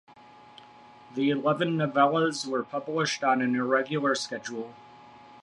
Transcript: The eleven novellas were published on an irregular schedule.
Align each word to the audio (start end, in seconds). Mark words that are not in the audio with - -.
The 1.13 1.29
eleven 1.29 1.77
novellas 1.77 2.47
were 2.47 2.63
published 2.63 3.23
on 3.23 3.39
an 3.39 3.53
irregular 3.53 4.15
schedule. 4.15 4.73